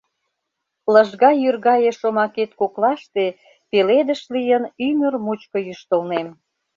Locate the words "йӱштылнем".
5.67-6.27